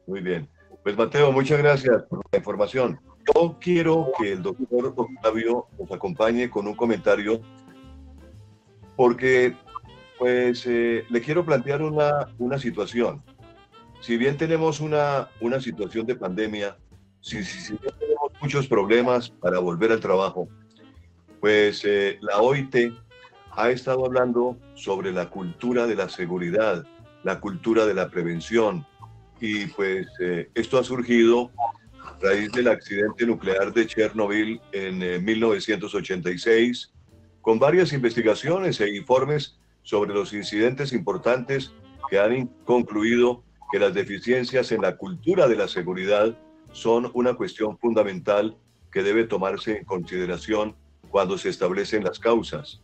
Muy 0.06 0.22
bien. 0.22 0.48
Pues 0.82 0.96
Mateo, 0.96 1.30
muchas 1.32 1.58
gracias 1.58 2.02
por 2.04 2.22
la 2.32 2.38
información. 2.38 2.98
Yo 3.34 3.58
quiero 3.60 4.10
que 4.18 4.32
el 4.32 4.42
doctor 4.42 4.94
Octavio 4.96 5.66
nos 5.78 5.92
acompañe 5.92 6.48
con 6.48 6.66
un 6.66 6.74
comentario 6.74 7.42
porque 8.96 9.54
pues 10.18 10.64
eh, 10.66 11.04
le 11.10 11.20
quiero 11.20 11.44
plantear 11.44 11.82
una, 11.82 12.34
una 12.38 12.58
situación. 12.58 13.22
Si 14.00 14.16
bien 14.16 14.38
tenemos 14.38 14.80
una, 14.80 15.28
una 15.42 15.60
situación 15.60 16.06
de 16.06 16.16
pandemia, 16.16 16.78
si, 17.24 17.42
si, 17.42 17.74
tenemos 17.76 18.03
muchos 18.44 18.66
problemas 18.66 19.30
para 19.30 19.58
volver 19.58 19.90
al 19.90 20.00
trabajo, 20.00 20.50
pues 21.40 21.82
eh, 21.86 22.18
la 22.20 22.42
OIT 22.42 22.92
ha 23.52 23.70
estado 23.70 24.04
hablando 24.04 24.58
sobre 24.74 25.12
la 25.12 25.30
cultura 25.30 25.86
de 25.86 25.94
la 25.94 26.10
seguridad, 26.10 26.84
la 27.22 27.40
cultura 27.40 27.86
de 27.86 27.94
la 27.94 28.10
prevención, 28.10 28.86
y 29.40 29.64
pues 29.68 30.08
eh, 30.20 30.50
esto 30.54 30.78
ha 30.78 30.84
surgido 30.84 31.52
a 32.04 32.18
raíz 32.20 32.52
del 32.52 32.68
accidente 32.68 33.24
nuclear 33.24 33.72
de 33.72 33.86
Chernobyl 33.86 34.60
en 34.72 35.24
1986, 35.24 36.92
eh, 36.92 37.16
con 37.40 37.58
varias 37.58 37.94
investigaciones 37.94 38.78
e 38.82 38.94
informes 38.94 39.56
sobre 39.84 40.12
los 40.12 40.34
incidentes 40.34 40.92
importantes 40.92 41.72
que 42.10 42.18
han 42.18 42.46
concluido 42.66 43.42
que 43.72 43.78
las 43.78 43.94
deficiencias 43.94 44.70
en 44.70 44.82
la 44.82 44.98
cultura 44.98 45.48
de 45.48 45.56
la 45.56 45.66
seguridad 45.66 46.36
son 46.75 47.11
una 47.14 47.35
cuestión 47.35 47.78
fundamental 47.78 48.59
que 48.90 49.02
debe 49.02 49.25
tomarse 49.25 49.78
en 49.78 49.85
consideración 49.85 50.75
cuando 51.09 51.38
se 51.38 51.49
establecen 51.49 52.02
las 52.02 52.19
causas. 52.19 52.83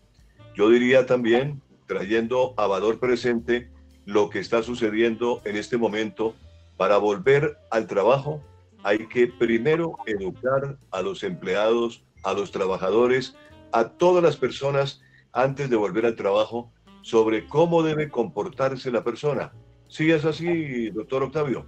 Yo 0.54 0.70
diría 0.70 1.06
también, 1.06 1.60
trayendo 1.86 2.54
a 2.56 2.68
valor 2.68 3.00
presente 3.00 3.68
lo 4.06 4.30
que 4.30 4.38
está 4.38 4.62
sucediendo 4.62 5.42
en 5.44 5.56
este 5.56 5.76
momento, 5.76 6.34
para 6.76 6.98
volver 6.98 7.58
al 7.70 7.86
trabajo 7.86 8.40
hay 8.84 9.08
que 9.08 9.26
primero 9.26 9.96
educar 10.06 10.78
a 10.90 11.02
los 11.02 11.22
empleados, 11.22 12.02
a 12.22 12.32
los 12.32 12.52
trabajadores, 12.52 13.36
a 13.72 13.88
todas 13.90 14.22
las 14.22 14.36
personas 14.36 15.02
antes 15.32 15.68
de 15.68 15.76
volver 15.76 16.06
al 16.06 16.16
trabajo 16.16 16.72
sobre 17.02 17.46
cómo 17.46 17.82
debe 17.82 18.08
comportarse 18.08 18.90
la 18.90 19.04
persona. 19.04 19.52
¿Sí 19.88 20.10
es 20.10 20.24
así, 20.24 20.90
doctor 20.90 21.24
Octavio? 21.24 21.66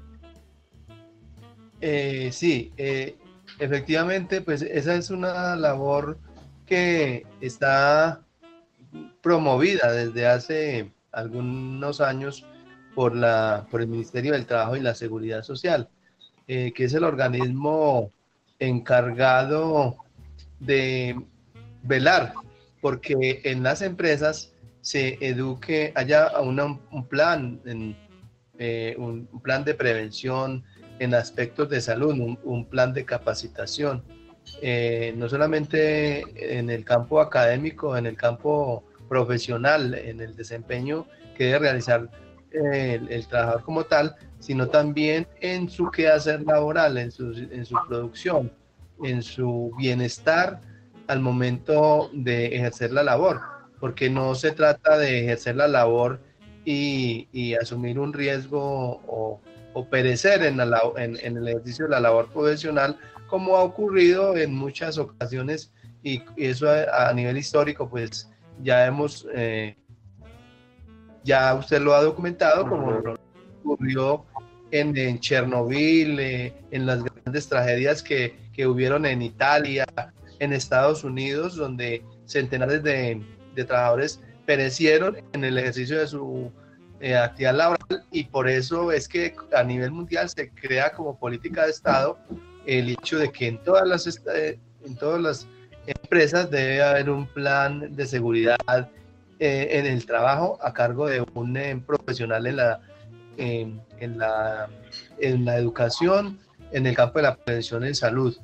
Eh, 1.85 2.31
sí, 2.31 2.73
eh, 2.77 3.17
efectivamente, 3.59 4.41
pues 4.41 4.63
esa 4.63 4.95
es 4.95 5.11
una 5.11 5.57
labor 5.57 6.17
que 6.65 7.27
está 7.41 8.23
promovida 9.21 9.91
desde 9.91 10.29
hace 10.29 10.93
algunos 11.11 12.01
años 12.01 12.47
por, 12.95 13.17
la, 13.17 13.67
por 13.69 13.81
el 13.81 13.89
Ministerio 13.89 14.33
del 14.33 14.47
Trabajo 14.47 14.77
y 14.77 14.81
la 14.81 14.95
Seguridad 14.95 15.43
Social, 15.43 15.89
eh, 16.47 16.73
que 16.73 16.85
es 16.85 16.95
el 16.95 17.03
organismo 17.03 18.13
encargado 18.61 19.97
de 20.61 21.21
velar 21.83 22.33
porque 22.81 23.41
en 23.43 23.65
las 23.65 23.83
empresas 23.83 24.53
se 24.83 25.19
eduque, 25.21 25.93
haya 25.97 26.39
un 26.39 27.09
plan, 27.09 27.61
en, 27.65 27.97
un 28.99 29.41
plan 29.43 29.65
de 29.65 29.75
prevención 29.75 30.65
en 31.03 31.15
aspectos 31.15 31.69
de 31.69 31.81
salud, 31.81 32.37
un, 32.45 32.65
plan 32.67 32.93
de 32.93 33.05
capacitación, 33.05 34.05
eh, 34.61 35.13
no 35.17 35.29
solamente 35.29 36.23
en 36.59 36.71
el 36.71 36.85
campo 36.85 37.21
académico, 37.21 37.97
en 37.97 38.07
el 38.07 38.17
campo 38.17 38.85
profesional, 39.09 39.95
en 39.95 40.21
el 40.21 40.37
desempeño 40.37 41.07
que 41.37 41.47
debe 41.47 41.59
realizar 41.59 42.09
el, 42.53 43.27
trabajador 43.27 43.65
como 43.65 43.85
tal, 43.85 44.15
sino 44.39 44.69
también 44.69 45.27
en 45.41 45.69
su 45.69 45.91
quehacer 45.91 46.43
laboral, 46.43 46.97
en 46.97 47.11
su, 47.11 47.33
en 47.33 47.67
su 47.67 47.77
producción, 47.89 48.53
en 49.03 49.23
su 49.23 49.73
bienestar 49.77 50.61
al 51.09 51.19
momento 51.19 52.11
de 52.13 52.47
ejercer 52.55 52.93
la 52.93 53.03
labor, 53.03 53.41
porque 53.81 54.09
no 54.09 54.37
se 54.37 54.53
trata 54.53 54.99
de 54.99 55.25
ejercer 55.25 55.57
la 55.57 55.67
labor 55.67 56.21
y, 56.65 57.27
y 57.33 57.55
asumir 57.55 57.99
un 57.99 58.13
riesgo 58.13 59.01
o, 59.09 59.41
o 59.75 59.89
perecer 59.89 60.43
en, 60.43 60.57
la, 60.59 60.81
en, 60.97 61.19
en, 61.23 61.37
el 61.37 61.49
ejercicio 61.49 61.87
de 61.87 61.93
la 61.93 62.01
labor 62.01 62.29
profesional, 62.33 62.99
como 63.29 63.57
ha 63.57 63.63
ocurrido 63.63 64.37
en 64.37 64.55
muchas 64.55 64.99
ocasiones 64.99 65.73
y, 66.03 66.23
eso 66.37 66.69
a, 66.71 67.13
nivel 67.13 67.39
histórico, 67.39 67.89
pues 67.89 68.29
ya 68.63 68.87
hemos 68.87 69.27
eh, 69.35 69.77
ya 71.25 71.55
usted 71.55 71.81
lo 71.81 71.95
ha 71.95 72.03
documentado, 72.03 72.69
como 72.69 73.01
ocurrió 73.65 74.25
en, 74.71 74.97
en 74.97 75.21
Chernobyl, 75.21 76.19
eh, 76.19 76.55
en 76.71 76.87
las 76.87 77.05
grandes 77.05 77.49
tragedias 77.49 78.03
que, 78.03 78.37
que, 78.53 78.67
hubieron 78.67 79.07
en 79.07 79.23
Italia, 79.23 79.87
en 80.41 80.53
Estados 80.53 81.05
Unidos, 81.05 81.57
donde 81.57 82.03
centenares 82.25 82.83
de, 82.83 83.23
de 83.55 83.65
trabajadores 83.65 84.21
perecieron 84.47 85.17
en 85.33 85.45
el 85.45 85.59
ejercicio 85.59 85.99
de 85.99 86.07
su 86.07 86.51
eh, 87.03 87.17
actividad 87.17 87.55
laboral 87.55 88.05
y 88.11 88.25
por 88.25 88.49
eso 88.49 88.93
es 88.93 89.09
que 89.09 89.35
a 89.55 89.63
nivel 89.63 89.91
mundial 89.91 90.29
se 90.31 90.49
crea 90.51 90.93
como 90.93 91.19
política 91.19 91.65
de 91.65 91.73
Estado 91.73 92.19
el 92.67 92.91
hecho 92.91 93.19
de 93.19 93.31
que 93.31 93.49
en 93.49 93.59
todas 93.59 93.87
las, 93.87 94.21
eh, 94.35 94.59
todas 94.99 95.21
las 95.21 95.49
empresas 95.87 96.51
debe 96.51 96.83
haber 96.83 97.11
un 97.11 97.27
plan 97.27 97.95
de 97.95 98.07
seguridad 98.07 98.57
eh, 99.39 99.69
en 99.73 99.87
el 99.87 100.07
trabajo 100.07 100.59
a 100.63 100.73
cargo 100.73 101.09
de 101.09 101.25
un 101.35 101.57
eh, 101.57 101.83
profesional 101.85 102.47
en 102.47 102.57
la, 102.57 102.81
en, 103.37 103.81
la, 104.17 104.69
en 105.19 105.45
la 105.45 105.57
educación, 105.57 106.39
en 106.71 106.87
el 106.87 106.95
campo 106.95 107.19
de 107.19 107.25
la 107.25 107.35
prevención 107.35 107.85
en 107.85 107.95
salud, 107.95 108.37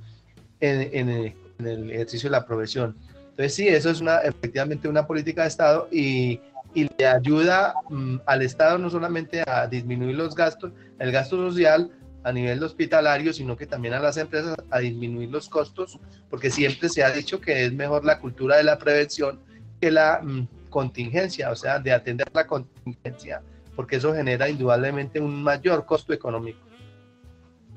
en, 0.61 1.09
el, 1.09 1.35
en 1.59 1.67
el 1.67 1.91
ejercicio 1.93 2.29
de 2.29 2.33
la 2.33 2.47
profesión. 2.47 2.97
Entonces 3.39 3.55
sí, 3.55 3.69
eso 3.69 3.91
es 3.91 4.01
una, 4.01 4.19
efectivamente 4.19 4.89
una 4.89 5.07
política 5.07 5.43
de 5.43 5.49
Estado 5.49 5.89
y, 5.93 6.41
y 6.75 6.91
le 6.99 7.07
ayuda 7.07 7.73
mm, 7.89 8.17
al 8.27 8.43
Estado 8.43 8.79
no 8.79 8.91
solamente 8.91 9.45
a 9.47 9.69
disminuir 9.69 10.17
los 10.17 10.35
gastos, 10.35 10.73
el 10.99 11.13
gasto 11.13 11.37
social 11.37 11.89
a 12.25 12.33
nivel 12.33 12.61
hospitalario, 12.65 13.33
sino 13.33 13.57
que 13.57 13.65
también 13.65 13.95
a 13.95 14.01
las 14.01 14.17
empresas 14.17 14.57
a 14.71 14.81
disminuir 14.81 15.31
los 15.31 15.49
costos, 15.49 16.01
porque 16.29 16.51
siempre 16.51 16.89
se 16.89 17.05
ha 17.05 17.13
dicho 17.13 17.41
que 17.41 17.65
es 17.65 17.73
mejor 17.73 18.05
la 18.05 18.19
cultura 18.19 18.57
de 18.57 18.65
la 18.65 18.77
prevención 18.77 19.39
que 19.81 19.93
la 19.93 20.21
mm, 20.21 20.49
contingencia, 20.69 21.53
o 21.53 21.55
sea, 21.55 21.79
de 21.79 21.93
atender 21.93 22.27
la 22.35 22.45
contingencia, 22.45 23.41
porque 23.77 23.97
eso 23.97 24.13
genera 24.15 24.49
indudablemente 24.49 25.21
un 25.21 25.45
mayor 25.45 25.87
costo 25.87 26.13
económico. 26.13 26.59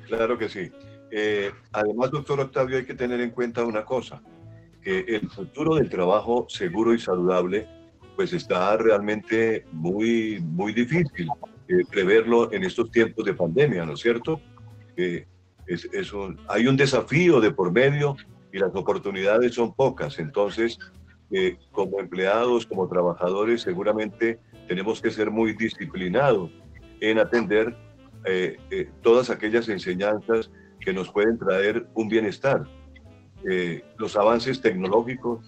Claro 0.08 0.40
que 0.40 0.50
sí. 0.50 0.72
Eh, 1.12 1.52
además, 1.72 2.10
doctor 2.10 2.40
Octavio, 2.40 2.78
hay 2.78 2.86
que 2.86 2.96
tener 2.96 3.22
en 3.22 3.30
cuenta 3.30 3.64
una 3.64 3.86
cosa, 3.86 4.24
que 4.82 5.00
el 5.00 5.30
futuro 5.30 5.76
del 5.76 5.90
trabajo 5.90 6.46
seguro 6.50 6.94
y 6.94 7.00
saludable 7.00 7.68
pues 8.16 8.34
está 8.34 8.76
realmente 8.78 9.66
muy, 9.72 10.40
muy 10.42 10.74
difícil 10.74 11.28
eh, 11.68 11.84
preverlo 11.90 12.52
en 12.52 12.64
estos 12.64 12.92
tiempos 12.92 13.26
de 13.26 13.34
pandemia, 13.34 13.86
¿no 13.86 13.94
es 13.94 14.00
cierto? 14.00 14.42
Eh, 14.98 15.26
hay 16.50 16.68
un 16.68 16.76
desafío 16.76 17.40
de 17.40 17.52
por 17.52 17.72
medio 17.72 18.18
y 18.52 18.60
las 18.60 18.76
oportunidades 18.76 19.56
son 19.56 19.74
pocas, 19.74 20.20
entonces 20.20 20.78
eh, 21.32 21.58
como 21.72 22.00
empleados, 22.00 22.66
como 22.66 22.90
trabajadores, 22.90 23.62
seguramente 23.62 24.40
tenemos 24.68 25.02
que 25.02 25.12
ser 25.12 25.32
muy 25.32 25.54
disciplinados 25.54 26.52
en 27.00 27.20
atender 27.20 27.76
todas 29.02 29.32
aquellas 29.32 29.68
enseñanzas 29.68 30.52
que 30.80 30.94
nos 30.94 31.12
pueden 31.12 31.40
traer 31.40 31.88
un 31.96 32.08
bienestar. 32.08 32.68
Los 33.98 34.16
avances 34.16 34.62
tecnológicos 34.62 35.40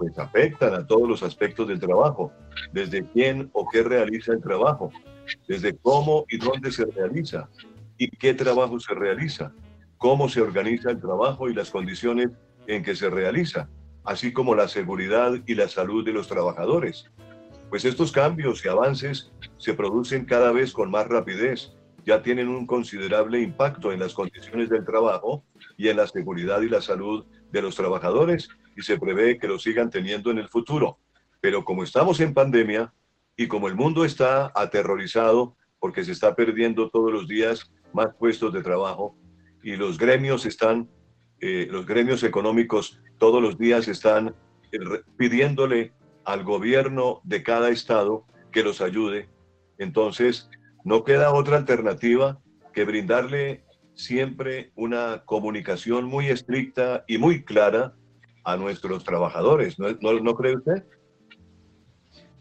pues 0.00 0.18
afectan 0.18 0.72
a 0.72 0.86
todos 0.86 1.06
los 1.06 1.22
aspectos 1.22 1.68
del 1.68 1.78
trabajo, 1.78 2.32
desde 2.72 3.04
quién 3.12 3.50
o 3.52 3.68
qué 3.68 3.82
realiza 3.82 4.32
el 4.32 4.40
trabajo, 4.40 4.90
desde 5.46 5.76
cómo 5.76 6.24
y 6.30 6.38
dónde 6.38 6.72
se 6.72 6.86
realiza 6.86 7.50
y 7.98 8.08
qué 8.08 8.32
trabajo 8.32 8.80
se 8.80 8.94
realiza, 8.94 9.52
cómo 9.98 10.30
se 10.30 10.40
organiza 10.40 10.90
el 10.90 11.00
trabajo 11.00 11.50
y 11.50 11.54
las 11.54 11.70
condiciones 11.70 12.30
en 12.66 12.82
que 12.82 12.96
se 12.96 13.10
realiza, 13.10 13.68
así 14.04 14.32
como 14.32 14.54
la 14.54 14.68
seguridad 14.68 15.34
y 15.46 15.54
la 15.54 15.68
salud 15.68 16.02
de 16.02 16.14
los 16.14 16.28
trabajadores. 16.28 17.10
Pues 17.68 17.84
estos 17.84 18.10
cambios 18.10 18.64
y 18.64 18.68
avances 18.68 19.30
se 19.58 19.74
producen 19.74 20.24
cada 20.24 20.50
vez 20.50 20.72
con 20.72 20.90
más 20.90 21.08
rapidez, 21.08 21.74
ya 22.06 22.22
tienen 22.22 22.48
un 22.48 22.66
considerable 22.66 23.42
impacto 23.42 23.92
en 23.92 24.00
las 24.00 24.14
condiciones 24.14 24.70
del 24.70 24.86
trabajo 24.86 25.44
y 25.80 25.88
en 25.88 25.96
la 25.96 26.06
seguridad 26.06 26.60
y 26.60 26.68
la 26.68 26.82
salud 26.82 27.24
de 27.50 27.62
los 27.62 27.74
trabajadores 27.74 28.50
y 28.76 28.82
se 28.82 28.98
prevé 28.98 29.38
que 29.38 29.48
lo 29.48 29.58
sigan 29.58 29.88
teniendo 29.88 30.30
en 30.30 30.36
el 30.36 30.50
futuro. 30.50 30.98
Pero 31.40 31.64
como 31.64 31.84
estamos 31.84 32.20
en 32.20 32.34
pandemia 32.34 32.92
y 33.34 33.48
como 33.48 33.66
el 33.66 33.74
mundo 33.74 34.04
está 34.04 34.52
aterrorizado 34.54 35.56
porque 35.78 36.04
se 36.04 36.12
está 36.12 36.34
perdiendo 36.34 36.90
todos 36.90 37.10
los 37.10 37.26
días 37.26 37.72
más 37.94 38.14
puestos 38.18 38.52
de 38.52 38.62
trabajo 38.62 39.16
y 39.62 39.76
los 39.76 39.96
gremios 39.96 40.44
están, 40.44 40.86
eh, 41.40 41.66
los 41.70 41.86
gremios 41.86 42.22
económicos 42.24 43.00
todos 43.16 43.40
los 43.42 43.56
días 43.56 43.88
están 43.88 44.34
eh, 44.72 44.78
pidiéndole 45.16 45.94
al 46.26 46.44
gobierno 46.44 47.22
de 47.24 47.42
cada 47.42 47.70
estado 47.70 48.26
que 48.52 48.62
los 48.62 48.82
ayude. 48.82 49.30
Entonces, 49.78 50.50
no 50.84 51.04
queda 51.04 51.32
otra 51.32 51.56
alternativa 51.56 52.38
que 52.74 52.84
brindarle 52.84 53.64
siempre 54.00 54.72
una 54.74 55.22
comunicación 55.24 56.04
muy 56.04 56.28
estricta 56.28 57.04
y 57.06 57.18
muy 57.18 57.44
clara 57.44 57.94
a 58.44 58.56
nuestros 58.56 59.04
trabajadores, 59.04 59.78
¿no, 59.78 59.92
no, 59.92 60.34
cree 60.34 60.56
usted? 60.56 60.84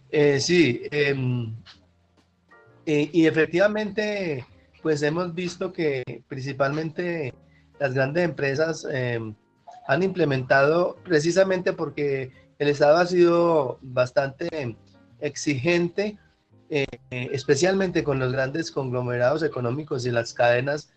Eh, 0.09 0.39
sí, 0.39 0.81
em, 0.91 1.55
eh, 2.85 3.09
y 3.11 3.27
efectivamente, 3.27 4.45
pues 4.81 5.03
hemos 5.03 5.33
visto 5.35 5.71
que 5.73 6.23
principalmente 6.27 7.33
las 7.79 7.93
grandes 7.93 8.23
empresas 8.23 8.87
em, 8.89 9.35
han 9.87 10.03
implementado 10.03 10.97
precisamente 11.03 11.73
porque 11.73 12.31
el 12.59 12.69
Estado 12.69 12.97
ha 12.97 13.05
sido 13.05 13.79
bastante 13.81 14.77
exigente, 15.19 16.17
eh, 16.69 16.85
especialmente 17.09 18.03
con 18.03 18.19
los 18.19 18.31
grandes 18.31 18.71
conglomerados 18.71 19.43
económicos 19.43 20.05
y 20.05 20.11
las 20.11 20.33
cadenas 20.33 20.91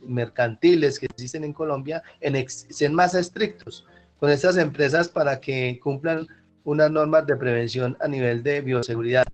mercantiles 0.00 0.98
que 0.98 1.06
existen 1.06 1.44
en 1.44 1.52
Colombia 1.52 2.02
en 2.20 2.48
sean 2.48 2.94
más 2.94 3.14
estrictos 3.14 3.86
con 4.18 4.30
estas 4.30 4.56
empresas 4.56 5.08
para 5.08 5.40
que 5.40 5.78
cumplan 5.82 6.26
unas 6.64 6.90
normas 6.90 7.26
de 7.26 7.36
prevención 7.36 7.96
a 8.00 8.08
nivel 8.08 8.42
de 8.42 8.60
bioseguridad. 8.60 9.26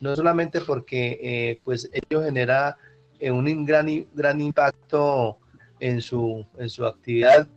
No 0.00 0.14
solamente 0.14 0.60
porque 0.60 1.18
eh, 1.20 1.60
pues 1.64 1.90
ello 1.92 2.22
genera 2.22 2.76
eh, 3.18 3.30
un 3.30 3.64
gran, 3.64 4.06
gran 4.14 4.40
impacto 4.40 5.38
en 5.80 6.00
su, 6.00 6.46
en 6.58 6.68
su 6.68 6.86
actividad 6.86 7.48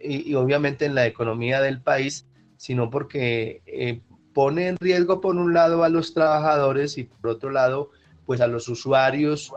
y, 0.00 0.34
obviamente 0.34 0.84
en 0.84 0.94
la 0.94 1.06
economía 1.06 1.60
del 1.60 1.80
país, 1.80 2.26
sino 2.56 2.90
porque 2.90 3.62
eh, 3.66 4.00
pone 4.32 4.68
en 4.68 4.76
riesgo 4.78 5.20
por 5.20 5.36
un 5.36 5.52
lado 5.52 5.84
a 5.84 5.88
los 5.88 6.14
trabajadores 6.14 6.98
y 6.98 7.04
por 7.04 7.30
otro 7.30 7.50
lado 7.50 7.90
pues 8.24 8.40
a 8.40 8.46
los 8.46 8.68
usuarios 8.68 9.52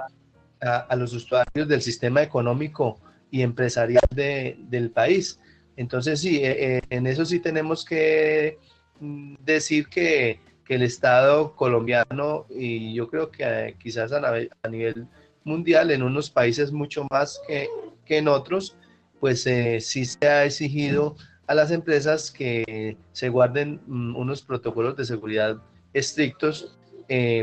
a, 0.62 0.96
los 0.96 1.14
usuarios 1.14 1.68
del 1.68 1.82
sistema 1.82 2.22
económico 2.22 3.00
y 3.32 3.42
empresarial 3.42 4.04
del 4.12 4.92
país. 4.92 5.40
Entonces, 5.78 6.22
sí, 6.22 6.38
eh, 6.38 6.78
eh, 6.78 6.82
en 6.90 7.08
eso 7.08 7.26
sí 7.26 7.40
tenemos 7.40 7.84
que 7.84 8.58
mm, 9.00 9.36
decir 9.44 9.88
que, 9.88 10.40
el 10.68 10.82
Estado 10.82 11.56
colombiano, 11.56 12.48
y 12.50 12.96
yo 12.96 13.08
creo 13.08 13.30
que 13.30 13.44
eh, 13.44 13.76
quizás 13.80 14.12
a, 14.12 14.68
nivel 14.68 15.08
mundial, 15.44 15.92
en 15.92 16.02
unos 16.02 16.32
países 16.32 16.72
mucho 16.72 17.06
más 17.12 17.40
que, 17.48 17.70
en 18.18 18.28
otros, 18.28 18.76
pues 19.20 19.44
sí 19.44 20.06
se 20.06 20.28
ha 20.28 20.44
exigido 20.44 21.18
a 21.46 21.54
las 21.54 21.70
empresas 21.70 22.32
que 22.32 22.98
se 23.12 23.30
guarden 23.30 23.80
mm, 23.86 24.16
unos 24.16 24.42
protocolos 24.42 24.98
de 24.98 25.06
seguridad 25.06 25.58
estrictos 25.94 26.76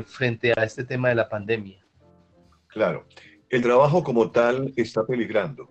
frente 0.06 0.52
a 0.56 0.64
este 0.64 0.82
tema 0.82 1.10
de 1.10 1.14
la 1.14 1.28
pandemia. 1.28 1.81
Claro, 2.72 3.04
el 3.50 3.60
trabajo 3.60 4.02
como 4.02 4.30
tal 4.30 4.72
está 4.76 5.04
peligrando, 5.04 5.68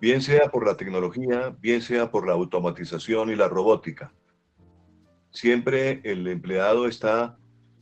bien 0.00 0.22
sea 0.22 0.48
por 0.48 0.66
la 0.66 0.74
tecnología, 0.74 1.54
bien 1.60 1.82
sea 1.82 2.10
por 2.10 2.26
la 2.26 2.32
automatización 2.32 3.28
y 3.28 3.36
la 3.36 3.46
robótica. 3.46 4.14
Siempre 5.30 6.00
el 6.04 6.26
empleado 6.26 6.86
está, 6.86 7.38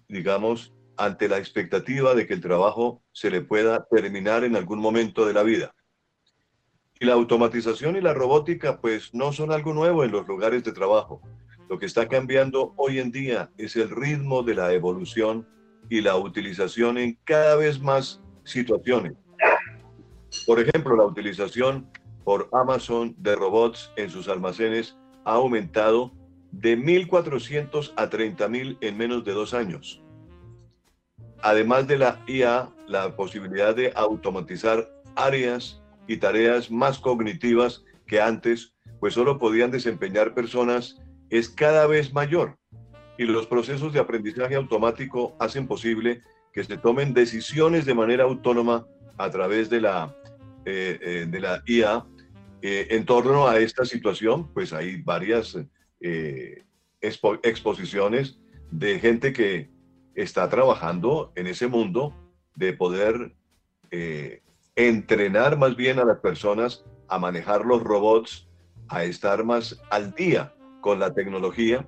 digamos, 0.08 0.74
ante 0.96 1.28
la 1.28 1.38
expectativa 1.38 2.16
de 2.16 2.26
que 2.26 2.34
el 2.34 2.40
trabajo 2.40 3.00
se 3.12 3.30
le 3.30 3.42
pueda 3.42 3.86
terminar 3.88 4.42
en 4.42 4.56
algún 4.56 4.80
momento 4.80 5.24
de 5.24 5.32
la 5.32 5.44
vida. 5.44 5.72
Y 6.98 7.04
la 7.04 7.12
automatización 7.12 7.96
y 7.96 8.00
la 8.00 8.12
robótica 8.12 8.80
pues 8.80 9.14
no 9.14 9.32
son 9.32 9.52
algo 9.52 9.72
nuevo 9.72 10.02
en 10.02 10.10
los 10.10 10.26
lugares 10.26 10.64
de 10.64 10.72
trabajo. 10.72 11.20
Lo 11.68 11.78
que 11.78 11.86
está 11.86 12.08
cambiando 12.08 12.74
hoy 12.76 12.98
en 12.98 13.12
día 13.12 13.52
es 13.56 13.76
el 13.76 13.90
ritmo 13.90 14.42
de 14.42 14.54
la 14.54 14.72
evolución 14.72 15.46
y 15.88 16.00
la 16.00 16.16
utilización 16.16 16.98
en 16.98 17.18
cada 17.24 17.56
vez 17.56 17.80
más 17.80 18.20
situaciones. 18.44 19.14
Por 20.46 20.60
ejemplo, 20.60 20.96
la 20.96 21.04
utilización 21.04 21.90
por 22.24 22.48
Amazon 22.52 23.14
de 23.18 23.36
robots 23.36 23.92
en 23.96 24.10
sus 24.10 24.28
almacenes 24.28 24.96
ha 25.24 25.34
aumentado 25.34 26.12
de 26.52 26.78
1.400 26.78 27.92
a 27.96 28.08
30.000 28.08 28.78
en 28.80 28.96
menos 28.96 29.24
de 29.24 29.32
dos 29.32 29.54
años. 29.54 30.02
Además 31.42 31.86
de 31.86 31.98
la 31.98 32.22
IA, 32.26 32.70
la 32.86 33.14
posibilidad 33.14 33.74
de 33.74 33.92
automatizar 33.94 34.88
áreas 35.14 35.82
y 36.06 36.16
tareas 36.16 36.70
más 36.70 36.98
cognitivas 36.98 37.84
que 38.06 38.20
antes, 38.20 38.72
pues 39.00 39.14
solo 39.14 39.38
podían 39.38 39.70
desempeñar 39.70 40.34
personas, 40.34 40.98
es 41.30 41.48
cada 41.48 41.86
vez 41.86 42.12
mayor 42.12 42.56
y 43.18 43.24
los 43.24 43.46
procesos 43.46 43.92
de 43.92 44.00
aprendizaje 44.00 44.54
automático 44.54 45.36
hacen 45.38 45.66
posible 45.66 46.22
que 46.52 46.64
se 46.64 46.76
tomen 46.78 47.14
decisiones 47.14 47.84
de 47.84 47.94
manera 47.94 48.24
autónoma 48.24 48.86
a 49.18 49.30
través 49.30 49.70
de 49.70 49.80
la, 49.80 50.16
eh, 50.64 50.98
eh, 51.00 51.26
de 51.28 51.40
la 51.40 51.62
IA 51.66 52.06
eh, 52.62 52.88
en 52.90 53.04
torno 53.04 53.46
a 53.46 53.58
esta 53.58 53.84
situación, 53.84 54.52
pues 54.52 54.72
hay 54.72 55.02
varias 55.02 55.58
exposiciones 57.42 58.38
de 58.70 58.98
gente 58.98 59.32
que 59.32 59.70
está 60.14 60.48
trabajando 60.48 61.32
en 61.34 61.46
ese 61.46 61.66
mundo 61.66 62.14
de 62.54 62.72
poder 62.72 63.34
entrenar 64.76 65.58
más 65.58 65.74
bien 65.74 65.98
a 65.98 66.04
las 66.04 66.20
personas 66.20 66.84
a 67.08 67.18
manejar 67.18 67.64
los 67.64 67.82
robots, 67.82 68.48
a 68.88 69.04
estar 69.04 69.44
más 69.44 69.80
al 69.90 70.14
día 70.14 70.54
con 70.80 71.00
la 71.00 71.12
tecnología 71.12 71.86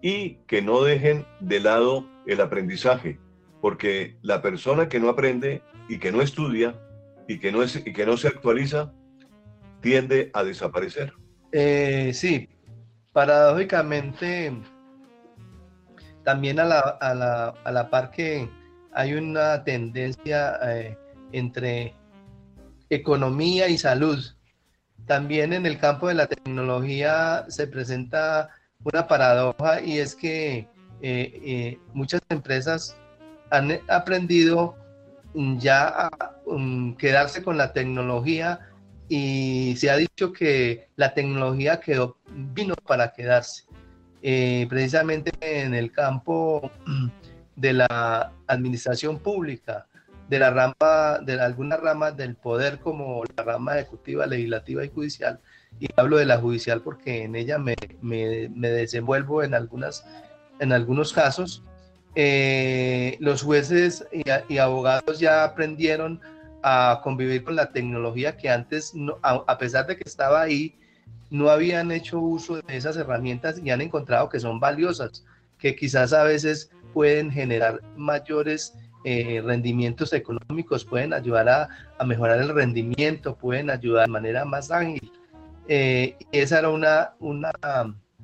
y 0.00 0.36
que 0.46 0.62
no 0.62 0.82
dejen 0.82 1.26
de 1.40 1.60
lado 1.60 2.06
el 2.26 2.40
aprendizaje, 2.40 3.18
porque 3.60 4.16
la 4.22 4.42
persona 4.42 4.88
que 4.88 5.00
no 5.00 5.08
aprende 5.08 5.62
y 5.88 5.98
que 5.98 6.12
no 6.12 6.22
estudia 6.22 6.78
y 7.26 7.38
que 7.38 7.52
no, 7.52 7.60
que 7.60 8.06
no 8.06 8.16
se 8.16 8.28
actualiza 8.28 8.92
tiende 9.80 10.30
a 10.34 10.44
desaparecer. 10.44 11.12
Eh, 11.52 12.10
sí, 12.14 12.48
paradójicamente, 13.12 14.52
también 16.24 16.60
a 16.60 16.64
la, 16.64 16.80
a 16.80 17.14
la, 17.14 17.48
a 17.64 17.72
la 17.72 17.90
par 17.90 18.10
que 18.10 18.48
hay 18.92 19.14
una 19.14 19.64
tendencia 19.64 20.58
eh, 20.62 20.96
entre 21.32 21.94
economía 22.90 23.68
y 23.68 23.78
salud. 23.78 24.18
También 25.06 25.52
en 25.52 25.64
el 25.66 25.78
campo 25.78 26.08
de 26.08 26.14
la 26.14 26.26
tecnología 26.26 27.46
se 27.48 27.66
presenta 27.66 28.50
una 28.84 29.06
paradoja 29.06 29.80
y 29.80 29.98
es 29.98 30.14
que 30.14 30.58
eh, 30.58 30.68
eh, 31.02 31.78
muchas 31.92 32.20
empresas 32.28 32.96
han 33.50 33.78
aprendido 33.88 34.76
ya 35.34 35.88
a 35.88 36.40
um, 36.46 36.96
quedarse 36.96 37.42
con 37.42 37.56
la 37.56 37.72
tecnología 37.72 38.60
y 39.08 39.74
se 39.76 39.90
ha 39.90 39.96
dicho 39.96 40.32
que 40.32 40.88
la 40.96 41.14
tecnología 41.14 41.80
quedó, 41.80 42.18
vino 42.28 42.74
para 42.74 43.12
quedarse. 43.12 43.64
Eh, 44.20 44.66
precisamente 44.68 45.30
en 45.40 45.74
el 45.74 45.92
campo 45.92 46.70
de 47.56 47.72
la 47.72 48.32
administración 48.46 49.18
pública, 49.18 49.86
de 50.28 50.38
la 50.40 50.50
rama, 50.50 51.20
de 51.24 51.40
algunas 51.40 51.80
ramas 51.80 52.16
del 52.16 52.34
poder 52.34 52.80
como 52.80 53.22
la 53.36 53.44
rama 53.44 53.78
ejecutiva, 53.78 54.26
legislativa 54.26 54.84
y 54.84 54.90
judicial, 54.90 55.40
y 55.80 55.88
hablo 55.96 56.16
de 56.16 56.26
la 56.26 56.38
judicial 56.38 56.82
porque 56.82 57.24
en 57.24 57.36
ella 57.36 57.58
me, 57.58 57.74
me, 58.00 58.48
me 58.54 58.68
desenvuelvo 58.68 59.42
en, 59.42 59.54
algunas, 59.54 60.04
en 60.60 60.72
algunos 60.72 61.12
casos, 61.12 61.62
eh, 62.14 63.16
los 63.20 63.42
jueces 63.42 64.06
y, 64.12 64.24
y, 64.52 64.58
abogados 64.58 65.20
ya 65.20 65.44
aprendieron 65.44 66.20
a 66.62 67.00
convivir 67.04 67.44
con 67.44 67.54
la 67.54 67.70
tecnología 67.70 68.36
que 68.36 68.50
antes, 68.50 68.94
no, 68.94 69.18
a, 69.22 69.44
a, 69.46 69.58
pesar 69.58 69.86
de 69.86 69.96
que 69.96 70.04
estaba 70.04 70.40
ahí, 70.40 70.74
no 71.30 71.50
habían 71.50 71.92
hecho 71.92 72.18
uso 72.18 72.56
de 72.56 72.76
esas 72.76 72.96
herramientas 72.96 73.60
y 73.62 73.70
han 73.70 73.80
encontrado 73.80 74.28
que 74.28 74.40
son 74.40 74.58
valiosas, 74.58 75.24
que 75.58 75.76
quizás 75.76 76.12
a 76.12 76.24
veces 76.24 76.70
pueden 76.92 77.30
generar 77.30 77.80
mayores 77.96 78.74
eh, 79.04 79.40
rendimientos 79.44 80.12
económicos, 80.12 80.84
pueden 80.84 81.12
ayudar 81.12 81.48
a, 81.48 81.68
a, 81.98 82.04
mejorar 82.04 82.40
el 82.40 82.48
rendimiento, 82.48 83.36
pueden 83.36 83.70
ayudar 83.70 84.06
de 84.06 84.12
manera 84.12 84.44
más 84.44 84.70
ágil. 84.70 85.12
Eh, 85.68 86.16
esa 86.32 86.60
era 86.60 86.70
una, 86.70 87.12
una 87.20 87.52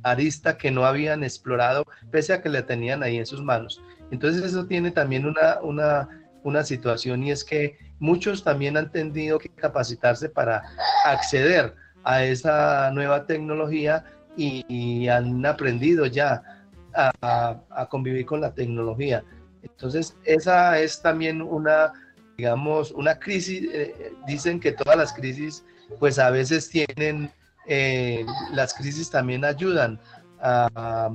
arista 0.03 0.57
que 0.57 0.71
no 0.71 0.85
habían 0.85 1.23
explorado, 1.23 1.85
pese 2.11 2.33
a 2.33 2.43
que 2.43 2.49
la 2.49 2.67
tenían 2.67 3.03
ahí 3.03 3.19
en 3.19 3.27
sus 3.27 3.43
manos. 3.43 3.83
Entonces 4.11 4.45
eso 4.45 4.67
tiene 4.67 4.91
también 4.91 5.27
una, 5.27 5.61
una, 5.63 6.09
una 6.43 6.63
situación 6.63 7.23
y 7.25 7.31
es 7.31 7.45
que 7.45 7.79
muchos 7.99 8.45
también 8.45 8.77
han 8.77 8.91
tenido 8.91 9.39
que 9.39 9.49
capacitarse 9.49 10.29
para 10.29 10.63
acceder 11.05 11.75
a 12.05 12.25
esa 12.25 12.91
nueva 12.93 13.27
tecnología 13.27 14.05
y, 14.37 15.09
han 15.09 15.45
aprendido 15.47 16.07
ya 16.07 16.43
a, 16.95 17.61
a, 17.71 17.89
convivir 17.89 18.27
con 18.27 18.41
la 18.41 18.53
tecnología. 18.53 19.25
Entonces, 19.63 20.17
esa 20.25 20.79
es 20.81 21.01
también 21.01 21.41
una, 21.41 21.93
digamos, 22.37 22.91
una 22.93 23.19
crisis. 23.19 23.69
Eh, 23.73 24.13
dicen 24.27 24.59
que 24.61 24.73
todas 24.73 24.99
las 24.99 25.13
crisis, 25.13 25.65
pues 25.99 26.19
a 26.19 26.31
veces 26.31 26.69
tienen, 26.69 27.31
eh, 27.67 28.25
las 28.53 28.75
crisis 28.75 29.11
también 29.11 29.45
ayudan 29.45 30.01
a, 30.41 31.11